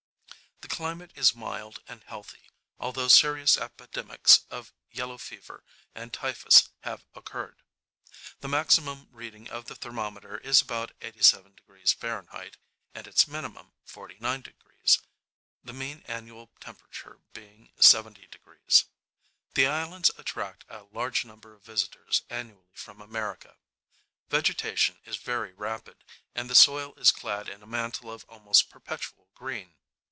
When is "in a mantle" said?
27.49-28.11